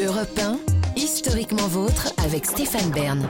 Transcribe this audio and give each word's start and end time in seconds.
Europe 0.00 0.38
1, 0.38 0.60
historiquement 0.96 1.66
vôtre 1.66 2.12
avec 2.24 2.46
Stéphane 2.46 2.88
Bern. 2.92 3.28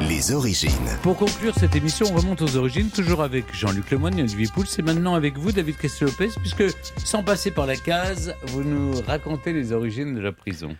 Les 0.00 0.32
origines. 0.32 0.70
Pour 1.02 1.14
conclure 1.18 1.52
cette 1.54 1.76
émission, 1.76 2.06
on 2.10 2.16
remonte 2.16 2.40
aux 2.40 2.56
origines, 2.56 2.88
toujours 2.88 3.20
avec 3.22 3.54
Jean-Luc 3.54 3.90
Lemoyne 3.90 4.18
et 4.18 4.22
Olivier 4.22 4.46
Pouls. 4.46 4.64
C'est 4.64 4.80
maintenant 4.80 5.14
avec 5.14 5.36
vous, 5.36 5.52
David 5.52 5.76
Castel-Lopez, 5.76 6.30
puisque 6.40 6.64
sans 7.04 7.22
passer 7.22 7.50
par 7.50 7.66
la 7.66 7.76
case, 7.76 8.34
vous 8.46 8.64
nous 8.64 8.94
racontez 9.06 9.52
les 9.52 9.72
origines 9.72 10.14
de 10.14 10.20
la 10.20 10.32
prison. 10.32 10.74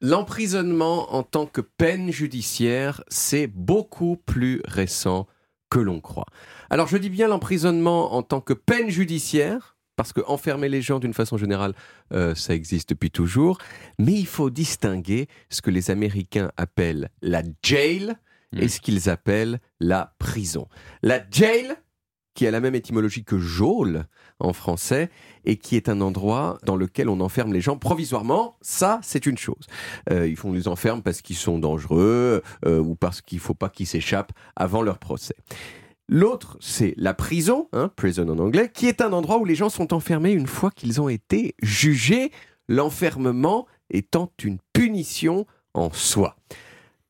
L'emprisonnement 0.00 1.14
en 1.14 1.22
tant 1.22 1.44
que 1.44 1.60
peine 1.60 2.10
judiciaire, 2.10 3.04
c'est 3.08 3.46
beaucoup 3.46 4.16
plus 4.16 4.62
récent 4.64 5.26
que 5.68 5.80
l'on 5.80 6.00
croit. 6.00 6.26
Alors 6.70 6.86
je 6.88 6.96
dis 6.96 7.10
bien 7.10 7.28
l'emprisonnement 7.28 8.14
en 8.14 8.22
tant 8.22 8.40
que 8.40 8.54
peine 8.54 8.88
judiciaire, 8.88 9.73
parce 9.96 10.12
que 10.12 10.20
enfermer 10.26 10.68
les 10.68 10.82
gens 10.82 10.98
d'une 10.98 11.14
façon 11.14 11.36
générale, 11.36 11.74
euh, 12.12 12.34
ça 12.34 12.54
existe 12.54 12.90
depuis 12.90 13.10
toujours, 13.10 13.58
mais 13.98 14.12
il 14.12 14.26
faut 14.26 14.50
distinguer 14.50 15.28
ce 15.50 15.62
que 15.62 15.70
les 15.70 15.90
Américains 15.90 16.50
appellent 16.56 17.10
la 17.22 17.42
jail 17.62 18.14
et 18.56 18.68
ce 18.68 18.80
qu'ils 18.80 19.10
appellent 19.10 19.58
la 19.80 20.14
prison. 20.18 20.68
La 21.02 21.20
jail, 21.30 21.74
qui 22.34 22.46
a 22.46 22.50
la 22.50 22.60
même 22.60 22.74
étymologie 22.74 23.24
que 23.24 23.38
geôle 23.38 24.04
en 24.40 24.52
français, 24.52 25.10
et 25.44 25.56
qui 25.56 25.76
est 25.76 25.88
un 25.88 26.00
endroit 26.00 26.58
dans 26.64 26.76
lequel 26.76 27.08
on 27.08 27.20
enferme 27.20 27.52
les 27.52 27.60
gens 27.60 27.76
provisoirement, 27.76 28.56
ça 28.60 29.00
c'est 29.02 29.26
une 29.26 29.38
chose. 29.38 29.66
Euh, 30.10 30.26
ils 30.26 30.36
font 30.36 30.52
les 30.52 30.68
enferment 30.68 31.02
parce 31.02 31.22
qu'ils 31.22 31.36
sont 31.36 31.58
dangereux 31.58 32.42
euh, 32.66 32.80
ou 32.80 32.96
parce 32.96 33.20
qu'il 33.20 33.38
ne 33.38 33.42
faut 33.42 33.54
pas 33.54 33.68
qu'ils 33.68 33.86
s'échappent 33.86 34.32
avant 34.56 34.82
leur 34.82 34.98
procès. 34.98 35.36
L'autre, 36.08 36.58
c'est 36.60 36.94
la 36.96 37.14
prison, 37.14 37.68
hein, 37.72 37.90
prison 37.96 38.28
en 38.28 38.38
anglais, 38.38 38.70
qui 38.72 38.86
est 38.86 39.00
un 39.00 39.12
endroit 39.12 39.38
où 39.38 39.44
les 39.44 39.54
gens 39.54 39.70
sont 39.70 39.94
enfermés 39.94 40.32
une 40.32 40.46
fois 40.46 40.70
qu'ils 40.70 41.00
ont 41.00 41.08
été 41.08 41.54
jugés, 41.62 42.30
l'enfermement 42.68 43.66
étant 43.90 44.30
une 44.42 44.58
punition 44.72 45.46
en 45.72 45.90
soi. 45.90 46.36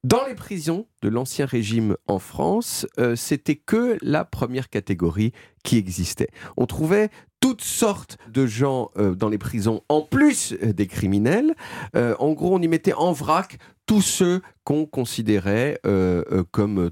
Dans 0.05 0.27
les 0.27 0.35
prisons 0.35 0.87
de 1.01 1.09
l'Ancien 1.09 1.47
Régime 1.47 1.97
en 2.09 2.19
France, 2.19 2.87
euh, 2.99 3.17
c'était 3.17 3.57
que 3.57 3.97
la 4.03 4.27
première 4.27 4.69
catégorie 4.69 5.33
qui 5.63 5.79
existait. 5.79 6.29
On 6.59 6.67
trouvait 6.67 7.09
toutes 7.41 7.63
sortes 7.63 8.19
de 8.29 8.47
gens 8.47 8.91
euh, 8.99 9.15
dans 9.15 9.31
les 9.31 9.39
prisons, 9.39 9.83
en 9.89 10.03
plus 10.03 10.53
euh, 10.63 10.75
des 10.75 10.87
criminels. 10.89 11.55
en 11.95 12.33
gros, 12.35 12.55
on 12.55 12.61
y 12.61 12.69
mettait 12.69 12.93
en 12.93 13.13
vrac 13.13 13.57
tous 13.87 14.03
ceux 14.03 14.43
qu'on 14.65 14.85
considérait 14.85 15.81
comme 16.51 16.91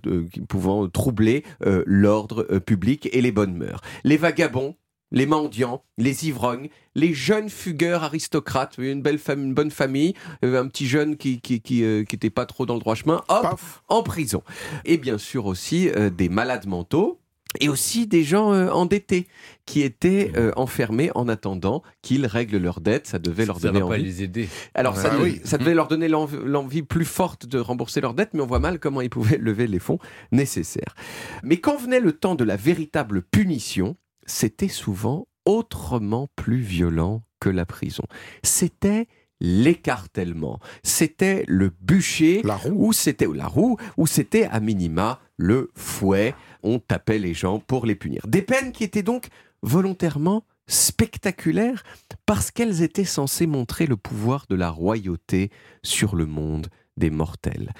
pouvant 0.48 0.88
troubler 0.88 1.42
l'ordre 1.86 2.44
public 2.58 3.08
et 3.12 3.22
les 3.22 3.32
bonnes 3.32 3.56
mœurs. 3.56 3.80
Les 4.04 4.19
vagabonds, 4.19 4.76
les 5.12 5.27
mendiants, 5.27 5.84
les 5.98 6.27
ivrognes, 6.27 6.68
les 6.96 7.14
jeunes 7.14 7.48
fugueurs 7.48 8.02
aristocrates, 8.02 8.74
une 8.78 9.02
belle 9.02 9.19
famille, 9.19 9.46
une 9.46 9.54
bonne 9.54 9.70
famille, 9.70 10.14
un 10.42 10.66
petit 10.66 10.86
jeune 10.88 11.16
qui 11.16 11.41
qui 11.41 11.60
qui, 11.60 11.84
euh, 11.84 12.02
pas 12.34 12.46
trop 12.46 12.66
dans 12.66 12.74
le 12.74 12.80
droit 12.80 12.94
chemin, 12.96 13.22
hop, 13.28 13.60
en 13.88 14.02
prison. 14.02 14.42
Et 14.84 14.96
bien 14.96 15.19
sûr 15.19 15.46
aussi 15.46 15.88
euh, 15.91 16.10
des 16.10 16.28
malades 16.28 16.66
mentaux 16.66 17.19
et 17.60 17.69
aussi 17.69 18.06
des 18.06 18.24
gens 18.24 18.54
euh, 18.54 18.70
endettés 18.70 19.27
qui 19.66 19.82
étaient 19.82 20.32
enfermés 20.56 21.10
en 21.14 21.28
attendant 21.28 21.82
qu'ils 22.00 22.24
règlent 22.26 22.56
leurs 22.58 22.80
dettes. 22.80 23.06
Ça 23.06 23.19
devait 23.19 23.44
leur 23.47 23.60
ça 23.60 23.69
donner 23.69 23.80
va 23.80 23.86
envie. 23.86 23.98
pas 23.98 24.02
les 24.02 24.22
aider. 24.22 24.48
Alors 24.74 24.97
ça, 24.97 25.10
Ah 25.12 25.16
devait- 25.19 25.30
oui. 25.32 25.41
ça 25.44 25.58
devait 25.58 25.74
leur 25.74 25.86
donner 25.88 26.08
l'env- 26.08 26.42
l'envie 26.44 26.82
plus 26.82 27.04
forte 27.04 27.47
de 27.47 27.58
rembourser 27.60 28.00
leurs 28.00 28.14
dettes, 28.14 28.30
mais 28.32 28.41
on 28.41 28.47
voit 28.47 28.58
mal 28.58 28.80
comment 28.80 29.02
ils 29.02 29.10
pouvaient 29.10 29.36
lever 29.41 29.66
les 29.66 29.78
fonds 29.78 29.98
nécessaires. 30.32 30.94
Mais 31.42 31.58
quand 31.58 31.76
venait 31.76 32.00
le 32.00 32.12
temps 32.12 32.34
de 32.34 32.44
la 32.44 32.56
véritable 32.56 33.22
punition, 33.22 33.97
c'était 34.27 34.69
souvent 34.69 35.27
autrement 35.45 36.28
plus 36.37 36.61
violent 36.61 37.23
que 37.41 37.48
la 37.48 37.67
prison. 37.67 38.05
C'était 38.42 39.09
l'écartèlement, 39.41 40.61
c'était 40.84 41.45
le 41.48 41.70
bûcher, 41.81 42.43
La 42.45 42.56
roue. 42.56 42.89
ou 42.89 42.93
c'était 42.93 43.27
la 43.34 43.48
roue, 43.48 43.77
ou 43.97 44.06
c'était 44.06 44.45
à 44.45 44.61
minima 44.61 45.20
le 45.37 45.73
fouet. 45.75 46.34
On 46.62 46.78
tapait 46.78 47.19
les 47.19 47.34
gens 47.34 47.59
pour 47.59 47.84
les 47.84 47.97
punir. 47.97 48.22
Des 48.28 48.43
peines 48.43 48.71
qui 48.71 48.84
étaient 48.84 49.03
donc 49.03 49.27
volontairement 49.62 50.44
spectaculaires 50.69 51.82
parce 52.25 52.53
qu'elles 52.53 52.82
étaient 52.82 53.05
censées 53.05 53.49
montrer 53.49 53.87
le 53.87 53.97
pouvoir 53.97 54.47
de 54.49 54.55
la 54.55 54.71
royauté 54.71 55.50
sur 55.82 56.15
le 56.15 56.27
monde 56.27 56.69
des 56.97 57.11
mortels. 57.11 57.72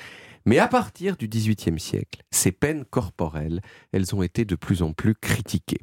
Mais 0.47 0.58
à 0.58 0.69
partir 0.69 1.16
du 1.16 1.28
XVIIIe 1.28 1.78
siècle, 1.80 2.22
ces 2.30 2.53
peines 2.53 2.84
corporelles, 2.84 3.60
elles 3.92 4.14
ont 4.14 4.22
été 4.22 4.44
de 4.44 4.54
plus 4.54 4.82
en 4.82 4.92
plus 4.92 5.14
critiquées. 5.14 5.80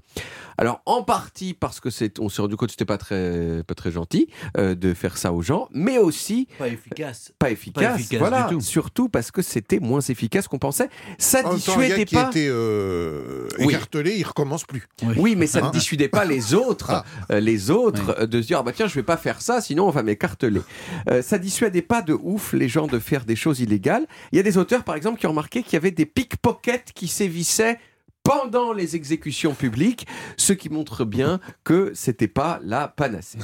Alors 0.57 0.81
en 0.85 1.03
partie 1.03 1.53
parce 1.53 1.79
que 1.79 1.89
c'est, 1.89 2.19
on 2.19 2.29
s'est 2.29 2.41
rendu 2.41 2.55
compte 2.55 2.67
que 2.69 2.73
c'était 2.73 2.85
pas 2.85 2.97
très, 2.97 3.63
pas 3.65 3.75
très 3.75 3.91
gentil 3.91 4.27
euh, 4.57 4.75
de 4.75 4.93
faire 4.93 5.17
ça 5.17 5.33
aux 5.33 5.41
gens, 5.41 5.67
mais 5.73 5.97
aussi 5.97 6.47
Pas 6.57 6.67
efficace. 6.69 7.33
pas 7.39 7.51
efficace. 7.51 7.99
efficace 7.99 8.19
voilà, 8.19 8.43
du 8.43 8.55
tout. 8.55 8.61
surtout 8.61 9.09
parce 9.09 9.31
que 9.31 9.41
c'était 9.41 9.79
moins 9.79 10.01
efficace 10.01 10.47
qu'on 10.47 10.59
pensait. 10.59 10.89
Ça 11.17 11.43
dissuadait 11.43 12.05
qui 12.05 12.15
pas. 12.15 12.27
était 12.29 12.47
euh, 12.49 13.47
Oui. 13.65 13.73
écartelé, 13.73 14.15
il 14.17 14.23
recommence 14.23 14.63
plus. 14.63 14.87
Oui, 15.17 15.35
mais 15.35 15.47
ça 15.47 15.61
ne 15.61 15.65
Hein 15.67 15.71
dissuadait 15.71 16.07
pas 16.09 16.25
les 16.25 16.53
autres, 16.53 16.91
Ah. 16.91 17.05
euh, 17.31 17.39
les 17.39 17.69
autres 17.71 18.15
euh, 18.19 18.25
de 18.25 18.41
se 18.41 18.47
dire 18.47 18.59
ah 18.59 18.63
bah 18.63 18.71
tiens 18.75 18.87
je 18.87 18.95
vais 18.95 19.03
pas 19.03 19.17
faire 19.17 19.41
ça 19.41 19.61
sinon 19.61 19.87
on 19.87 19.91
va 19.91 20.03
m'écarteler. 20.03 20.61
Euh, 21.09 21.21
ça 21.21 21.37
dissuadait 21.37 21.81
pas 21.81 22.01
de 22.01 22.13
ouf 22.13 22.53
les 22.53 22.67
gens 22.69 22.87
de 22.87 22.99
faire 22.99 23.25
des 23.25 23.35
choses 23.35 23.59
illégales. 23.59 24.05
Il 24.31 24.37
y 24.37 24.39
a 24.39 24.43
des 24.43 24.57
auteurs 24.57 24.83
par 24.83 24.95
exemple 24.95 25.19
qui 25.19 25.25
ont 25.27 25.31
remarqué 25.31 25.63
qu'il 25.63 25.73
y 25.73 25.77
avait 25.77 25.91
des 25.91 26.05
pickpockets 26.05 26.91
qui 26.93 27.07
sévissaient 27.07 27.79
pendant 28.29 28.73
les 28.73 28.95
exécutions 28.95 29.55
publiques, 29.55 30.05
ce 30.37 30.53
qui 30.53 30.69
montre 30.69 31.03
bien 31.03 31.39
que 31.63 31.91
c'était 31.95 32.27
pas 32.27 32.59
la 32.61 32.87
panacée. 32.87 33.39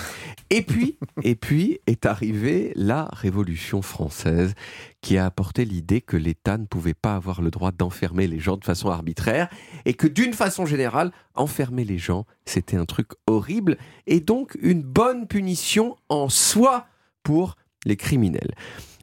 Et 0.51 0.62
puis, 0.62 1.00
et 1.23 1.34
puis 1.34 1.79
est 1.88 2.06
arrivée 2.06 2.72
la 2.75 3.06
Révolution 3.12 3.81
française 3.81 4.53
qui 5.01 5.18
a 5.18 5.25
apporté 5.25 5.66
l'idée 5.66 6.01
que 6.01 6.18
l'État 6.18 6.59
ne 6.59 6.68
pouvait 6.68 6.94
pas 6.94 7.16
avoir 7.16 7.41
le 7.41 7.50
droit 7.50 7.72
d'enfermer 7.72 8.28
les 8.28 8.40
gens 8.40 8.57
de 8.57 8.63
façon 8.63 8.90
arbitraire 8.90 9.50
et 9.85 9.95
que 9.95 10.06
d'une 10.06 10.34
façon 10.34 10.68
générale, 10.68 11.12
enfermer 11.34 11.84
les 11.84 11.97
gens, 11.97 12.28
c'était 12.45 12.78
un 12.78 12.85
truc 12.85 13.07
horrible 13.25 13.79
et 14.06 14.19
donc 14.19 14.56
une 14.62 14.84
bonne 14.84 15.25
punition 15.25 15.95
en 16.09 16.29
soi 16.29 16.85
pour 17.24 17.56
les 17.85 17.96
criminels. 17.97 18.53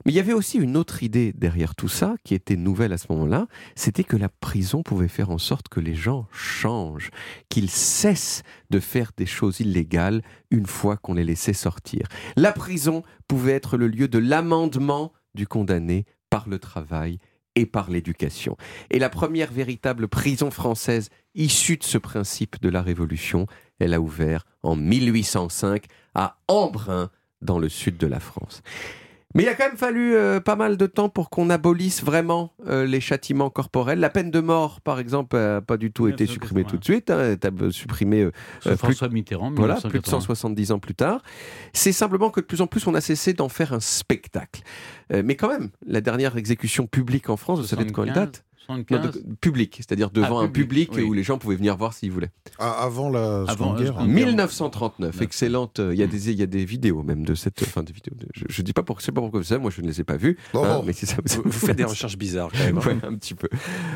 Mais 0.05 0.13
il 0.13 0.17
y 0.17 0.21
avait 0.21 0.33
aussi 0.33 0.59
une 0.59 0.77
autre 0.77 1.03
idée 1.03 1.33
derrière 1.33 1.75
tout 1.75 1.89
ça, 1.89 2.17
qui 2.25 2.35
était 2.35 2.57
nouvelle 2.57 2.93
à 2.93 2.99
ce 2.99 3.07
moment-là, 3.11 3.47
c'était 3.77 4.05
que 4.05 4.17
la 4.17 4.29
prison 4.29 4.83
pouvait 4.83 5.09
faire 5.09 5.31
en 5.31 5.39
sorte 5.39 5.69
que 5.69 5.79
les 5.79 5.95
gens 5.95 6.27
changent, 6.33 7.11
qu'ils 7.49 7.71
cessent 7.71 8.43
de 8.71 8.81
faire 8.81 9.13
des 9.17 9.27
choses 9.27 9.61
illégales 9.61 10.23
une 10.51 10.67
fois 10.67 10.97
qu'on 10.97 11.15
les 11.15 11.25
laissait 11.25 11.53
sortir. 11.53 12.09
La 12.37 12.53
prison 12.53 13.03
pouvait 13.29 13.53
être 13.53 13.77
le 13.77 13.87
lieu 13.87 14.09
de 14.09 14.19
l'amendement 14.19 15.13
du 15.35 15.47
condamné 15.47 16.05
par 16.31 16.49
le 16.49 16.59
travail 16.59 17.19
et 17.55 17.67
par 17.67 17.91
l'éducation. 17.91 18.57
Et 18.91 18.99
la 18.99 19.11
première 19.11 19.53
véritable 19.53 20.09
prison 20.09 20.51
française 20.51 21.11
issue 21.35 21.77
de 21.77 21.85
ce 21.85 21.99
principe 21.99 22.61
de 22.61 22.69
la 22.69 22.83
Révolution, 22.83 23.47
elle 23.79 23.95
a 23.95 24.01
ouvert 24.01 24.45
en 24.63 24.75
1805 24.75 25.85
à 26.15 26.39
Embrun, 26.49 27.11
dans 27.43 27.59
le 27.59 27.69
sud 27.69 27.97
de 27.99 28.07
la 28.07 28.21
France. 28.21 28.63
Mais 29.35 29.45
il 29.45 29.49
a 29.49 29.55
quand 29.55 29.67
même 29.67 29.79
fallu 29.79 30.15
euh, 30.15 30.41
pas 30.41 30.57
mal 30.57 30.77
de 30.77 30.87
temps 30.87 31.09
pour 31.09 31.31
qu'on 31.31 31.49
abolisse 31.49 32.03
vraiment 32.03 32.53
euh, 32.67 32.85
les 32.85 33.01
châtiments 33.01 33.49
corporels. 33.49 33.99
La 33.99 34.11
peine 34.11 34.31
de 34.31 34.41
mort, 34.41 34.81
par 34.83 34.99
exemple, 34.99 35.37
n'a 35.37 35.63
pas 35.63 35.79
du 35.79 35.91
tout 35.91 36.07
été 36.07 36.25
1981. 36.25 36.33
supprimée 36.35 36.65
tout 36.65 36.77
de 36.77 36.85
suite. 36.85 37.11
Hein, 37.11 37.71
supprimé 37.71 38.23
euh, 38.23 38.33
euh, 38.67 38.71
plus 38.71 38.77
François 38.77 39.09
Mitterrand, 39.09 39.51
voilà, 39.53 39.75
plus 39.77 39.89
de 39.89 40.07
1980. 40.07 40.21
170 40.21 40.73
ans 40.73 40.79
plus 40.79 40.95
tard. 40.95 41.23
C'est 41.73 41.93
simplement 41.93 42.31
que 42.31 42.41
de 42.41 42.47
plus 42.47 42.61
en 42.61 42.67
plus, 42.67 42.87
on 42.87 42.95
a 42.95 43.01
cessé 43.01 43.33
d'en 43.33 43.49
faire 43.49 43.73
un 43.73 43.81
spectacle. 43.81 44.63
Mais 45.11 45.37
quand 45.37 45.49
même, 45.49 45.69
la 45.87 46.01
dernière 46.01 46.37
exécution 46.37 46.87
publique 46.87 47.29
en 47.29 47.37
France, 47.37 47.61
vous 47.61 47.67
savez 47.67 47.85
de 47.85 47.93
quand 47.93 48.05
elle 48.05 48.15
75, 48.15 48.33
date? 48.33 48.45
75. 48.67 49.13
de- 49.13 49.23
Public, 49.41 49.75
c'est-à-dire 49.79 50.11
devant 50.11 50.41
Ah, 50.41 50.45
un 50.45 50.49
public 50.49 50.91
oui. 50.95 51.03
où 51.03 51.13
les 51.13 51.23
gens 51.23 51.39
pouvaient 51.39 51.57
venir 51.57 51.77
voir 51.77 51.93
s'ils 51.93 52.11
voulaient. 52.13 52.31
Ah, 52.59 52.83
avant 52.85 53.09
la 53.11 53.45
Avant 53.49 53.73
la 53.73 53.79
Guerre. 53.81 53.93
Seconde 53.95 54.07
Guerre. 54.07 54.27
1939, 54.27 55.21
excellente. 55.23 55.79
euh, 55.81 55.93
Il 55.95 56.01
y 56.01 56.03
a 56.03 56.07
des 56.07 56.31
il 56.31 56.39
y 56.39 56.43
a 56.43 56.47
des 56.47 56.65
vidéos 56.65 57.03
même 57.03 57.25
de 57.25 57.35
cette 57.35 57.63
enfin 57.63 57.83
des 57.83 57.93
vidéos. 57.93 58.15
de- 58.17 58.27
je, 58.35 58.45
je 58.49 58.63
dis 58.63 58.73
pas 58.73 58.83
pour 58.83 59.01
sais 59.01 59.13
pas 59.13 59.21
pourquoi 59.21 59.43
c'est, 59.45 59.59
moi 59.59 59.71
je 59.71 59.81
ne 59.83 59.87
les 59.87 60.01
ai 60.01 60.05
pas 60.05 60.17
vues. 60.17 60.39
Oh. 60.55 60.63
hein, 60.65 60.83
mais 60.87 60.93
c'est 60.93 61.07
ça. 61.07 61.17
Vous, 61.25 61.43
vous 61.45 61.53
faites 61.53 61.77
des 61.77 61.85
recherches 61.95 62.17
bizarres 62.19 62.51
quand 62.53 62.59
même. 62.65 62.79
hein. 62.79 62.83
Ouais, 62.87 62.97
un 63.03 63.15
petit 63.17 63.35
peu. 63.35 63.49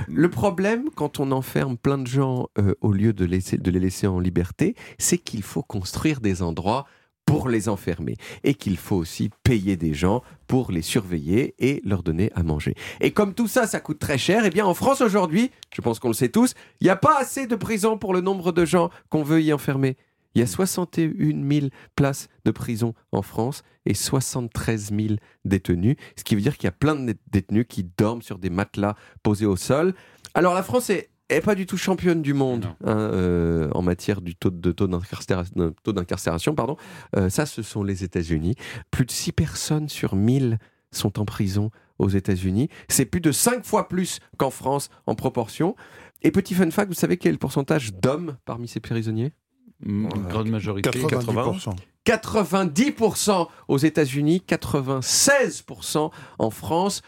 Le 0.09 0.29
problème, 0.29 0.85
quand 0.95 1.21
on 1.21 1.31
enferme 1.33 1.77
plein 1.77 1.99
de 1.99 2.07
gens 2.07 2.49
euh, 2.59 2.75
au 2.81 2.93
lieu 2.93 3.13
de, 3.13 3.25
laisser, 3.25 3.59
de 3.59 3.71
les 3.71 3.81
laisser 3.81 4.07
en 4.07 4.19
liberté, 4.21 4.75
c'est 4.99 5.19
qu'il 5.19 5.43
faut 5.43 5.63
construire 5.63 6.21
des 6.21 6.43
endroits 6.43 6.87
pour 7.27 7.49
les 7.49 7.69
enfermer 7.69 8.17
et 8.45 8.55
qu'il 8.55 8.79
faut 8.79 8.97
aussi 8.97 9.31
payer 9.43 9.77
des 9.77 9.93
gens 9.93 10.23
pour 10.47 10.73
les 10.73 10.83
surveiller 10.83 11.55
et 11.59 11.83
leur 11.85 12.03
donner 12.03 12.31
à 12.35 12.43
manger. 12.43 12.75
Et 13.01 13.11
comme 13.11 13.35
tout 13.35 13.49
ça, 13.49 13.67
ça 13.67 13.81
coûte 13.81 13.99
très 13.99 14.17
cher, 14.17 14.45
eh 14.47 14.51
bien 14.51 14.65
en 14.65 14.75
France 14.75 15.01
aujourd'hui, 15.01 15.51
je 15.75 15.83
pense 15.83 15.99
qu'on 15.99 16.09
le 16.09 16.15
sait 16.15 16.31
tous, 16.31 16.55
il 16.81 16.85
n'y 16.85 16.91
a 16.91 16.97
pas 16.97 17.19
assez 17.19 17.47
de 17.47 17.57
prisons 17.57 17.99
pour 17.99 18.15
le 18.15 18.21
nombre 18.21 18.53
de 18.53 18.65
gens 18.65 18.91
qu'on 19.11 19.23
veut 19.23 19.43
y 19.43 19.53
enfermer. 19.53 19.97
Il 20.35 20.41
y 20.41 20.43
a 20.43 20.47
61 20.47 21.51
000 21.51 21.67
places 21.97 22.29
de 22.45 22.51
prison 22.51 22.95
en 23.11 23.23
France 23.23 23.63
et 23.87 23.95
73 23.95 24.93
000 24.95 25.15
détenus, 25.47 25.97
ce 26.15 26.25
qui 26.25 26.35
veut 26.35 26.43
dire 26.43 26.57
qu'il 26.57 26.67
y 26.67 26.69
a 26.69 26.73
plein 26.73 26.95
de 26.95 27.15
détenus 27.33 27.65
qui 27.69 27.85
dorment 27.85 28.23
sur 28.23 28.39
des 28.39 28.51
matelas 28.51 28.97
posés 29.23 29.47
au 29.47 29.57
sol. 29.57 29.95
Alors 30.35 30.53
la 30.53 30.63
France 30.63 30.91
est 30.91 31.09
est 31.29 31.41
pas 31.41 31.55
du 31.55 31.67
tout 31.67 31.77
championne 31.77 32.23
du 32.23 32.35
monde 32.35 32.67
hein, 32.85 32.97
euh, 32.97 33.71
en 33.73 33.83
matière 33.83 34.21
du 34.21 34.37
taux 34.37 34.51
de 34.51 34.73
taux 34.73 34.87
d'incarcération. 34.87 35.53
euh, 35.59 35.71
taux 35.83 35.93
d'incarcération, 35.93 36.55
pardon. 36.55 36.77
Euh, 37.17 37.29
ça, 37.29 37.47
ce 37.47 37.63
sont 37.63 37.83
les 37.83 38.05
États-Unis. 38.05 38.55
Plus 38.91 39.07
de 39.07 39.11
6 39.11 39.33
personnes 39.33 39.89
sur 39.89 40.15
1000 40.15 40.59
sont 40.93 41.19
en 41.19 41.25
prison 41.25 41.71
aux 41.99 42.09
États-Unis. 42.09 42.69
C'est 42.89 43.07
plus 43.07 43.21
de 43.21 43.33
5 43.33 43.65
fois 43.65 43.89
plus 43.89 44.21
qu'en 44.37 44.51
France 44.51 44.91
en 45.07 45.15
proportion. 45.15 45.75
Et 46.23 46.31
petit 46.31 46.55
fun 46.55 46.71
fact, 46.71 46.89
vous 46.89 46.95
savez 46.95 47.17
quel 47.17 47.31
est 47.31 47.33
le 47.33 47.39
pourcentage 47.39 47.95
d'hommes 47.95 48.37
parmi 48.45 48.69
ces 48.69 48.81
prisonniers? 48.81 49.33
Une 49.85 50.09
grande 50.09 50.49
majorité. 50.49 50.89
90%. 50.91 51.75
90% 52.07 53.49
aux 53.69 53.79
États-Unis, 53.79 54.43
96% 54.47 56.11
en 56.39 56.51
France. 56.51 57.03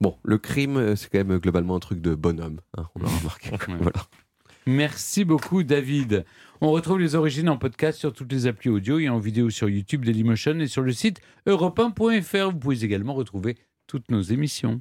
Bon, 0.00 0.16
le 0.22 0.38
crime, 0.38 0.76
euh, 0.76 0.96
c'est 0.96 1.10
quand 1.10 1.18
même 1.24 1.38
globalement 1.38 1.76
un 1.76 1.80
truc 1.80 2.00
de 2.00 2.14
bonhomme. 2.14 2.60
hein, 2.76 2.86
on 2.94 3.02
l'a 3.02 3.08
remarqué. 3.08 3.50
Ouais. 3.68 3.76
Voilà. 3.80 4.02
Merci 4.66 5.24
beaucoup, 5.24 5.62
David. 5.62 6.24
On 6.60 6.70
retrouve 6.70 6.98
les 7.00 7.14
origines 7.14 7.48
en 7.48 7.56
podcast 7.56 7.98
sur 7.98 8.12
toutes 8.12 8.30
les 8.30 8.46
applis 8.46 8.68
audio 8.70 8.98
et 8.98 9.08
en 9.08 9.18
vidéo 9.18 9.50
sur 9.50 9.68
YouTube 9.68 10.04
Dailymotion 10.04 10.58
et 10.60 10.66
sur 10.68 10.82
le 10.82 10.92
site 10.92 11.20
europe1.fr. 11.46 12.50
Vous 12.52 12.58
pouvez 12.58 12.84
également 12.84 13.14
retrouver 13.14 13.56
toutes 13.86 14.10
nos 14.10 14.20
émissions. 14.20 14.78